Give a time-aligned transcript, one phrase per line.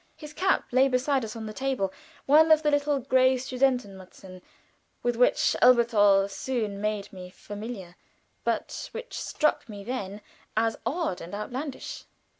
[0.17, 4.41] His cap lay upon the table beside us, one of the little gray Studentenmutzen
[5.03, 7.95] with which Elberthal soon made me familiar,
[8.43, 10.21] but which struck me then
[10.57, 12.05] as odd and outlandish.